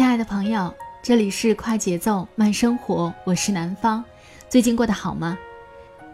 [0.00, 4.02] 亲爱的朋友，这里是快节奏慢生活，我是南方。
[4.48, 5.36] 最近过得好吗？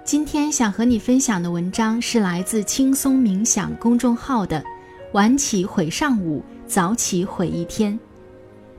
[0.03, 4.61] 今天想和你分享的文章是来自轻松冥想公众号的
[5.15, 7.97] “晚起毁上午，早起毁一天”。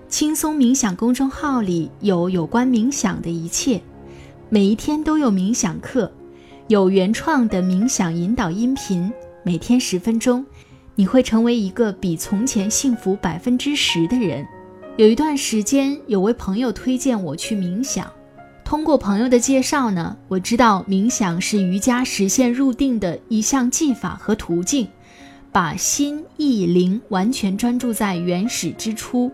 [0.09, 3.81] 轻松冥想公众号里有有关冥想的一切，
[4.49, 6.11] 每一天都有冥想课，
[6.67, 9.09] 有原创的冥想引导音频，
[9.41, 10.45] 每天十分钟。
[10.95, 14.45] 你会成为一个比从前幸福百分之十的人。
[14.97, 18.11] 有一段时间，有位朋友推荐我去冥想。
[18.63, 24.87] 通过朋友的介绍呢，我知道冥想是瑜伽实现入定的一项技法和途径，
[25.51, 29.31] 把心意灵完全专注在原始之初。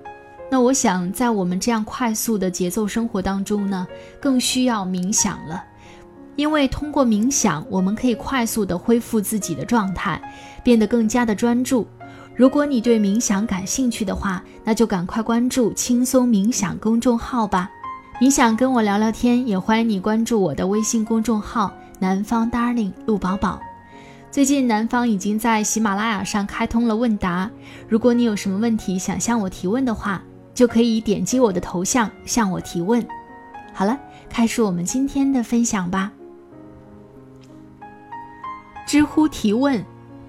[0.52, 3.88] 那我想，在我们这样快速的节奏生活当中呢，
[4.20, 5.64] 更需要冥想了。
[6.36, 10.22] 因为通过冥想，我们可以快速的恢复自己的状态，
[10.62, 11.88] 变得更加的专注。
[12.36, 17.70] 如果你对冥想感兴趣的话，那就赶快关注“轻松冥想”公众号吧。
[18.20, 23.60] 你想跟我聊聊天，也欢迎你关注我的微信公众号“南方 Darling 陆宝宝”。
[24.32, 27.48] 最近南方已经在喜马拉雅上开通了问答，
[27.88, 30.20] 如果你有什么问题想向我提问的话，
[30.56, 33.06] 就可以点击我的头像向我提问。
[33.74, 33.96] 好了，
[34.28, 36.12] 开始我们今天的分享吧。
[38.88, 39.84] 知乎提问：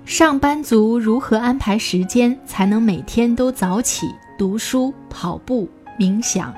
[0.04, 5.66] 上班族如何安排时间才能每天都早起读书、跑步、
[5.98, 6.54] 冥想？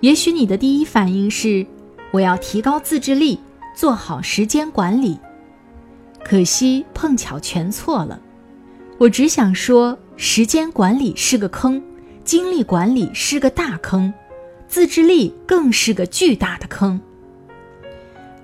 [0.00, 1.66] 也许你的第一反应是
[2.12, 3.40] 我要提高自制力，
[3.74, 5.18] 做好时间管理。
[6.24, 8.20] 可惜碰巧全错了。
[8.96, 11.82] 我只想说，时间管理是个坑，
[12.24, 14.12] 精力管理是个大坑，
[14.68, 17.00] 自制力更是个巨大的坑。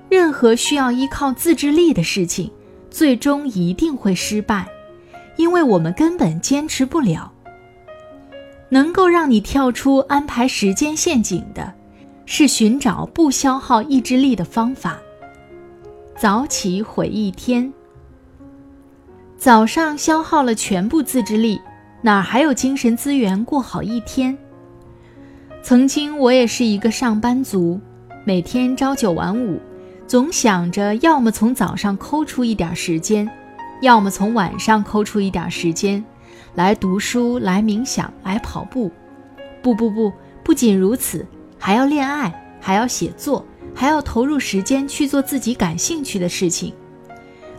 [0.09, 2.51] 任何需要依靠自制力的事情，
[2.91, 4.67] 最终一定会失败，
[5.37, 7.33] 因为我们根本坚持不了。
[8.69, 11.73] 能够让你跳出安排时间陷阱的，
[12.25, 14.99] 是寻找不消耗意志力的方法。
[16.17, 17.73] 早起毁一天，
[19.37, 21.61] 早上消耗了全部自制力，
[22.03, 24.37] 哪还有精神资源过好一天？
[25.63, 27.81] 曾经我也是一个上班族，
[28.25, 29.61] 每天朝九晚五。
[30.07, 33.29] 总想着，要么从早上抠出一点时间，
[33.81, 36.05] 要么从晚上抠出一点时间，
[36.55, 38.91] 来读书、来冥想、来跑步。
[39.61, 40.13] 不不不，
[40.45, 41.27] 不仅如此，
[41.59, 43.45] 还要恋爱，还要写作，
[43.75, 46.73] 还要投入时间去做自己感兴趣的事情，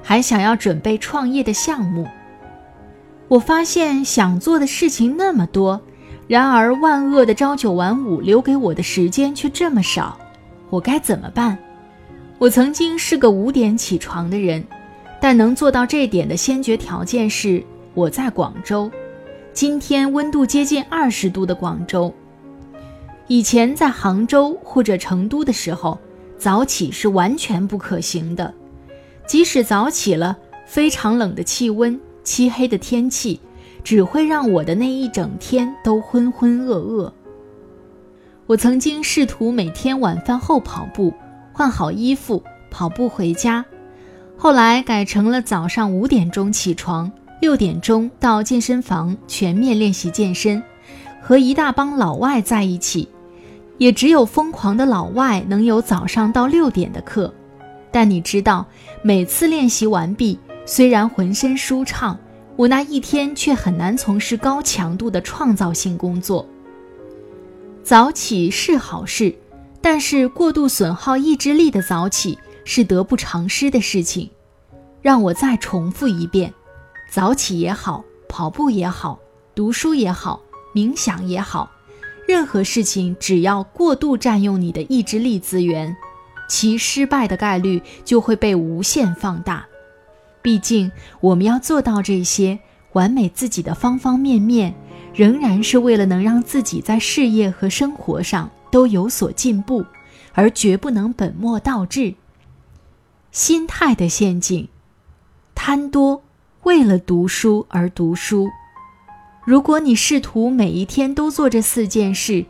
[0.02, 2.08] 还想要准备创业的项目。
[3.28, 5.82] 我发现想做的事情那么多，
[6.30, 10.18] 然而万恶的朝九晚五留给我的时间却这么少，
[10.70, 11.58] 我该怎么办？
[12.40, 14.64] 我曾经是个五点起床的人，
[15.20, 17.64] 但能做到这点的先决条件是
[17.96, 18.92] 我在广州。
[19.54, 22.14] 今天温度接近二十度的广州，
[23.26, 25.98] 以前在杭州或者成都的时候，
[26.38, 28.54] 早起是完全不可行的。
[29.26, 33.42] 即使早起了，非常冷的气温、漆黑的天气，
[33.84, 37.12] 只会让我的那一整天都浑浑噩噩。
[38.46, 41.12] 我曾经试图每天晚饭后跑步。
[41.58, 43.66] 换好衣服，跑步回家。
[44.38, 47.12] 后来改成了早上五点钟起床，
[47.42, 50.62] 六点钟到健身房全面练习健身，
[51.20, 53.10] 和一大帮老外在一起。
[53.80, 57.34] 也只有疯狂的老外能有早上到六点的课。
[57.90, 58.64] 但你知道，
[59.02, 62.16] 每次练习完毕，虽然浑身舒畅，
[62.56, 66.48] 我那一天却很难从事高强度的创造性工作。
[67.84, 69.34] 早起是好事。
[69.82, 74.30] 但是过度损耗意志力的早起是得不偿失的事情。
[75.02, 76.54] 让我再重复一遍：
[77.10, 79.18] 早起也好，跑步也好，
[79.56, 80.42] 读书也好，
[80.74, 81.72] 冥想也好，
[82.28, 85.96] 任何事情只要过度占用你的意志力资源，
[86.50, 89.66] 其失败的概率就会被无限放大。
[90.42, 90.92] 毕竟，
[91.22, 92.60] 我们要做到这些，
[92.94, 94.74] 完美自己的方方面面，
[95.14, 99.86] 仍然是为了能让自己在事业和生活上都有所进步，
[100.34, 102.16] 而绝不能本末倒置。
[103.32, 104.68] 心态的陷阱，
[105.54, 106.24] 贪多，
[106.64, 108.50] 为了读书而读书。
[109.46, 112.46] 如果你试图每一天都做这四件事，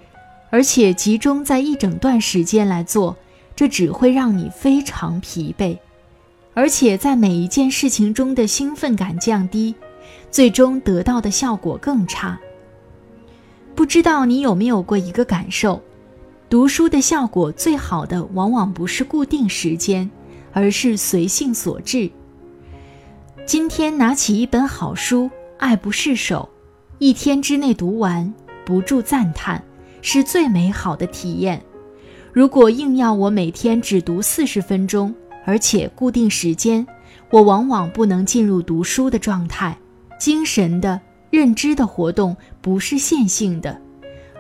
[0.49, 3.15] 而且集中在一整段时间来做，
[3.55, 5.77] 这只会让你非常疲惫。
[6.53, 9.75] 而且在每一件事情中的兴奋感降低，
[10.31, 12.39] 最终得到的效果更差。
[13.75, 15.79] 不知道你有没有过一个感受：
[16.49, 20.09] 读书的效果最好的往往不是固定时间，
[20.53, 22.09] 而是随性所致。
[23.45, 26.47] 今天拿起一本好书，爱不释手，
[26.99, 28.33] 一天之内读完，
[28.65, 29.61] 不住赞叹，
[30.01, 31.61] 是最美好的体验。
[32.31, 35.13] 如果硬要我每天只读四十分钟，
[35.45, 36.88] 而且固定时间，
[37.29, 39.77] 我往往不能进入读书的状态。
[40.17, 40.99] 精神的、
[41.29, 43.79] 认知的活动不是线性的，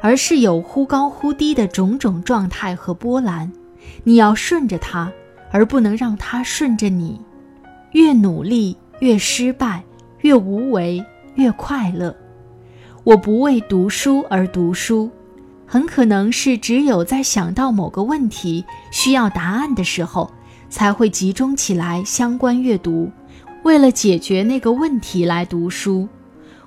[0.01, 3.51] 而是有忽高忽低的种种状态和波澜。
[4.03, 5.11] 你要顺着它，
[5.51, 7.19] 而不能让它顺着你。
[7.91, 9.83] 越努力越失败，
[10.21, 11.03] 越无为
[11.35, 12.15] 越快乐。
[13.03, 15.09] 我不为读书而读书，
[15.65, 20.31] 很可能是只有在想到某个问题需要答案的时候。
[20.69, 23.09] 才会集中起来相关阅读，
[23.63, 26.09] 为了解决那个问题来读书。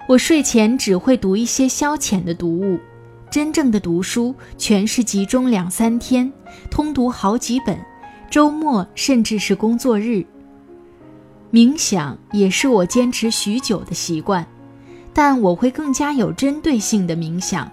[0.09, 2.79] 我睡前只会读一些消遣的读物，
[3.31, 6.31] 真正的读书全是集中两三天，
[6.69, 7.79] 通读好几本，
[8.29, 10.27] 周末甚至是工作日。
[11.53, 14.45] 冥想也是我坚持许久的习惯，
[15.13, 17.71] 但我会更加有针对性的冥想，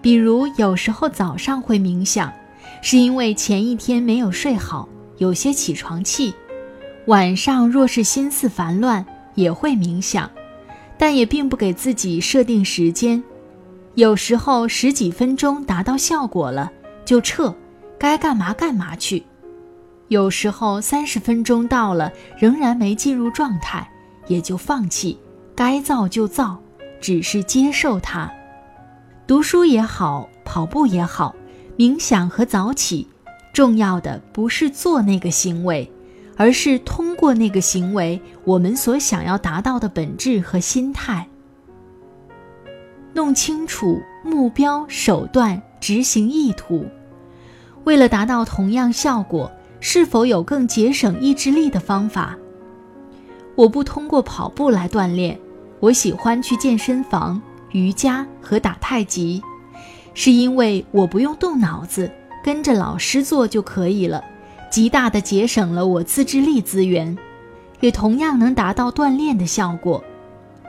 [0.00, 2.32] 比如有时候早上会冥想，
[2.80, 4.88] 是因为前一天没有睡好。
[5.18, 6.34] 有些起床气，
[7.06, 9.04] 晚上若是心思烦乱，
[9.34, 10.28] 也会冥想，
[10.98, 13.22] 但也并不给自己设定时间。
[13.94, 16.70] 有时候十几分钟达到效果了，
[17.04, 17.54] 就撤，
[17.96, 19.22] 该干嘛干嘛去；
[20.08, 23.88] 有时候三十分钟到了，仍然没进入状态，
[24.26, 25.16] 也就放弃，
[25.54, 26.60] 该造就造，
[27.00, 28.28] 只是接受它。
[29.28, 31.32] 读书也好，跑步也好，
[31.78, 33.06] 冥想和早起。
[33.52, 35.88] 重要的不是做那个行为，
[36.36, 41.28] 而是通过那个行为，我们所想要达到的本质和心态。
[43.14, 46.84] 弄清楚目标、手段、执行意图，
[47.84, 52.36] 为了达到同样效果，是否有更节省意志力的方法？
[53.54, 55.38] 我不通过跑步来锻炼，
[55.78, 57.40] 我喜欢去健身房、
[57.70, 59.40] 瑜伽和打太极，
[60.12, 62.10] 是因为我不用动脑子。
[62.42, 64.22] 跟着老师做就可以了，
[64.70, 67.16] 极大的节省了我自制力资源，
[67.80, 70.02] 也同样能达到锻炼的效果。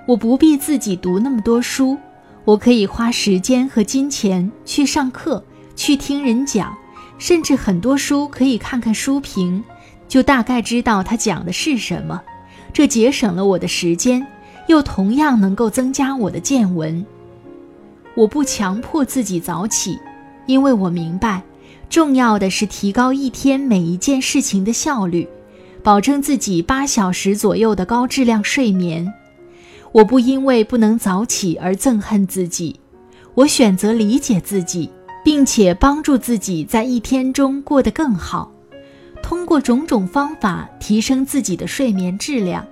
[0.07, 1.97] 我不必自己读那么多书，
[2.45, 5.43] 我可以花时间和金钱去上课，
[5.75, 6.77] 去听人讲，
[7.17, 9.63] 甚至很多书可以看看书评，
[10.07, 12.21] 就大概知道他讲的是什么。
[12.71, 14.25] 这节省了我的时间，
[14.67, 17.03] 又同样能够增加我的见闻。
[18.15, 19.97] 我不强迫自己早起，
[20.45, 21.41] 因为我明白。
[21.89, 25.27] 重要的是提高一天每一件事情的效率，
[25.81, 29.11] 保证自己八小时左右的高质量睡眠。
[29.95, 32.77] 我不因为不能早起而憎恨自己，
[33.33, 34.91] 我选择理解自己，
[35.23, 38.51] 并且帮助自己在一天中过得更好，
[39.23, 42.67] 通过种种方法提升自己的睡眠质量，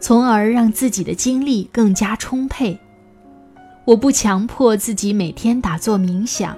[0.00, 2.76] 从而让自己的精力更加充沛。
[3.84, 6.56] 我不强迫自己每天打坐冥想。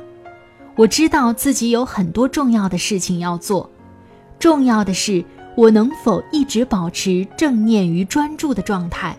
[0.76, 3.70] 我知道自己有很多重要的事情要做，
[4.38, 5.22] 重要的是
[5.54, 9.14] 我能否一直保持正念与专注的状态，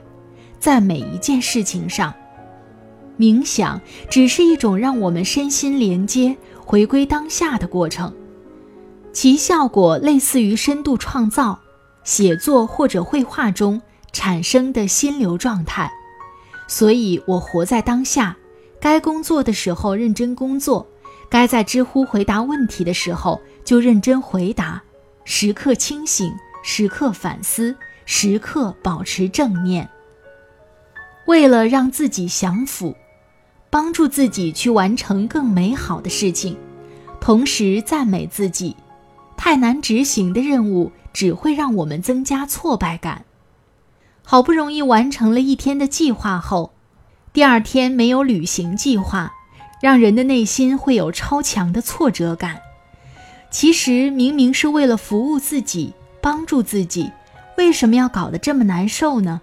[0.59, 2.13] 在每一件事情上。
[3.17, 8.13] 冥想只是一种让我们身心连接、回归当下的过程，
[9.11, 11.59] 其效果类似于深度创造、
[12.03, 15.91] 写作或者绘画中产生的心流状态。
[16.67, 18.37] 所以我活在当下，
[18.79, 20.85] 该工作的时候认真工作。
[21.29, 24.81] 该在知乎回答问题的时候就认真回答，
[25.25, 26.31] 时刻清醒，
[26.63, 29.89] 时刻反思，时刻保持正念。
[31.27, 32.95] 为了让自己降服，
[33.69, 36.57] 帮助自己去完成更美好的事情，
[37.19, 38.73] 同时赞美自己，
[39.35, 43.25] 太难执行的任务只会让我们增加挫败感。
[44.23, 46.71] 好不容易完成了一天的计划后，
[47.33, 49.33] 第二天没有履行计划，
[49.81, 52.61] 让人的内心会有超强的挫折感。
[53.51, 57.11] 其实明明是为了服务自己、帮助自己，
[57.57, 59.41] 为什么要搞得这么难受呢？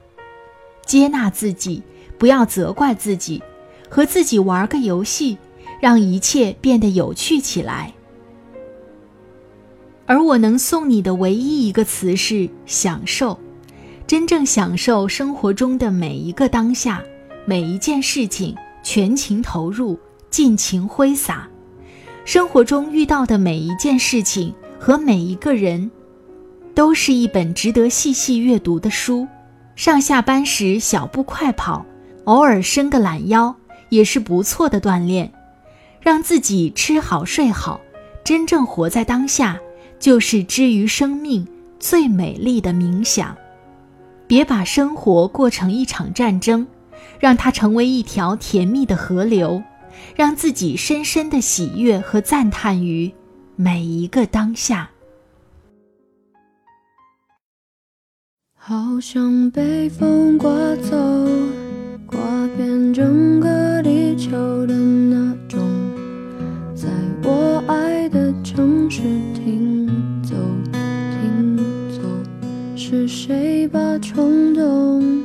[0.84, 1.82] 接纳自己，
[2.18, 3.42] 不要责怪自己，
[3.88, 5.38] 和自己玩个游戏，
[5.80, 7.92] 让一切变得有趣起来。
[10.06, 13.38] 而我能送你的唯一一个词是享受，
[14.06, 17.02] 真正享受生活中的每一个当下，
[17.46, 19.98] 每一件事情，全情投入，
[20.28, 21.48] 尽情挥洒。
[22.26, 25.90] 生活中遇到的每一件事情和每一个人，
[26.74, 29.26] 都是一本值得细细阅读的书。
[29.76, 31.84] 上下班时小步快跑，
[32.24, 33.54] 偶尔伸个懒腰，
[33.88, 35.32] 也是不错的锻炼。
[36.00, 37.80] 让自己吃好睡好，
[38.22, 39.58] 真正活在当下。
[39.98, 41.48] 就是之于生命
[41.80, 43.34] 最美丽的冥想，
[44.26, 46.66] 别把生活过成一场战争，
[47.18, 49.62] 让它成为一条甜蜜的河流，
[50.14, 53.10] 让自己深深的喜悦和赞叹于
[53.56, 54.90] 每一个当下。
[58.66, 60.96] 好像被风刮走，
[62.06, 62.18] 刮
[62.56, 64.30] 遍整个地球
[64.66, 65.60] 的那种，
[66.74, 66.88] 在
[67.24, 69.02] 我爱的城市
[69.34, 69.86] 停
[70.22, 70.34] 走
[70.72, 71.58] 停
[71.90, 72.00] 走。
[72.74, 75.22] 是谁把冲动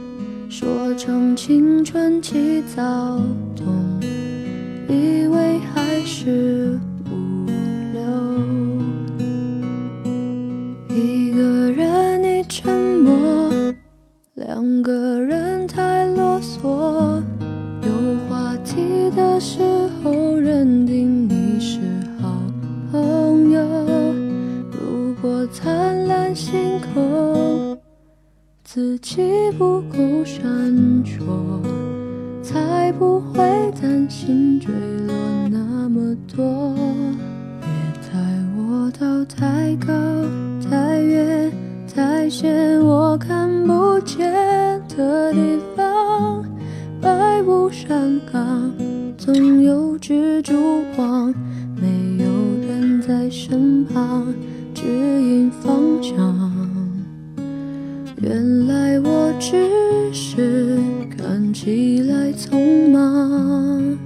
[0.49, 3.21] 说成青春期躁
[3.55, 4.01] 动？
[4.89, 6.58] 以为还是
[28.71, 29.17] 自己
[29.57, 30.45] 不够闪
[31.03, 31.23] 烁，
[32.43, 33.39] 才不会
[33.81, 34.71] 担心坠
[35.07, 35.15] 落
[35.49, 36.75] 那么多。
[37.59, 37.67] 别
[38.03, 38.19] 带
[38.55, 39.91] 我到太高、
[40.69, 41.51] 太远、
[41.91, 44.31] 太险我看不见
[44.95, 45.39] 的地
[45.75, 46.45] 方。
[47.01, 48.71] 百步山岗，
[49.17, 51.33] 总有蜘蛛网，
[51.75, 52.29] 没有
[52.67, 54.31] 人在身旁
[54.75, 55.73] 指引方
[56.03, 56.37] 向。
[58.21, 58.58] 原来
[59.39, 60.77] 只是
[61.17, 63.97] 看起来匆忙，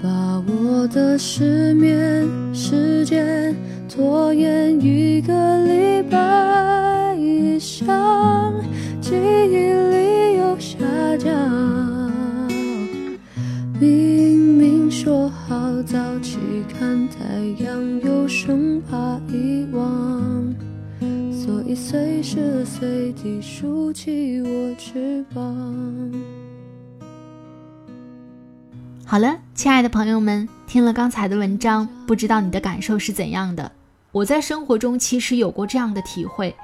[0.00, 3.52] 把我的失眠时间
[3.88, 5.32] 拖延一个
[5.66, 8.54] 礼拜以上，
[9.00, 10.78] 记忆力又下
[11.18, 12.12] 降。
[13.80, 16.38] 明明说好早起
[16.72, 20.49] 看太阳，又生怕遗忘。
[21.50, 26.12] 所以随时随地竖起我翅膀。
[29.04, 33.72] 好了，亲爱的朋友们，听了刚才的文章，不知道你的感受是怎样的？
[34.12, 36.54] 我在生活中其实有过这样的体会，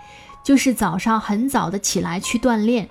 [0.44, 2.88] 就是早上很早的起来去锻炼，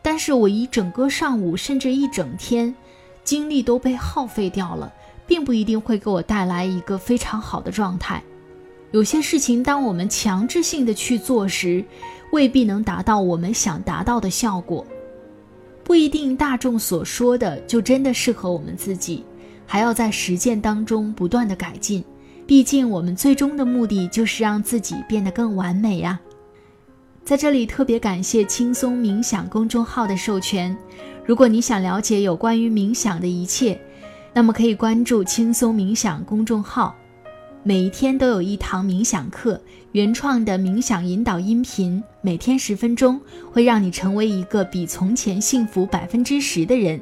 [0.00, 2.74] 但是我一整个上午甚至一整天，
[3.22, 4.90] 精力都被耗费掉了，
[5.26, 8.22] 并不一定会给我带来一个非常好的状态。
[8.94, 11.84] 有些事情，当我们强制性的去做时，
[12.30, 14.86] 未必能达到我们想达到的效果。
[15.82, 19.24] 不一定大众所说的就真的适合我们自己，
[19.66, 22.04] 还要在实践当中不断的改进。
[22.46, 26.20] 毕竟，我们最终的目的就是让自己变得更完美呀。
[27.24, 30.76] 在这里特别感谢轻松冥想公众号的授权。
[31.26, 33.76] 如果你想了解有关于冥想的一切，
[34.32, 36.94] 那么可以关注轻松冥想公众号。
[37.66, 39.58] 每一天都有一堂冥想课，
[39.92, 43.18] 原创的冥想引导音频，每天十分钟，
[43.50, 47.00] 会让你成为一个比从前幸福百分之十的人。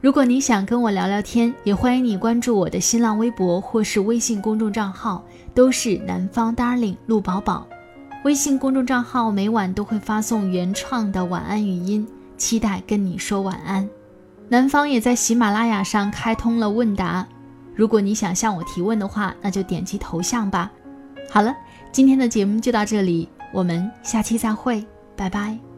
[0.00, 7.64] 如果你想跟我聊聊天，也欢迎你关注我的新浪微博或是微信公众账号，都是南方 Darling 陆宝宝。
[8.24, 12.04] 微信公众账号每晚都会发送原创的晚安语音，
[12.36, 13.88] 期待跟你说晚安。
[14.48, 17.24] 南方也在喜马拉雅上开通了问答。
[17.74, 20.70] 如果你想向我提问的话，那就点击头像吧。
[21.30, 21.54] 好了，
[21.90, 24.84] 今天的节目就到这里，我们下期再会，
[25.16, 25.71] 拜拜。